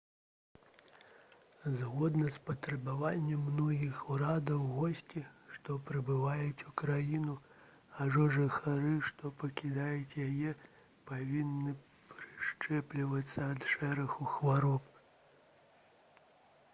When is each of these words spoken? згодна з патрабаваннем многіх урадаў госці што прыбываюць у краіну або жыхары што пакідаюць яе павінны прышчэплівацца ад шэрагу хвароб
згодна 1.73 2.29
з 2.37 2.39
патрабаваннем 2.47 3.43
многіх 3.49 3.99
урадаў 4.15 4.63
госці 4.77 5.23
што 5.57 5.75
прыбываюць 5.91 6.65
у 6.73 6.73
краіну 6.83 7.35
або 8.07 8.25
жыхары 8.39 8.95
што 9.11 9.33
пакідаюць 9.45 10.19
яе 10.27 10.55
павінны 11.13 11.77
прышчэплівацца 12.17 13.47
ад 13.53 13.71
шэрагу 13.77 14.31
хвароб 14.35 14.93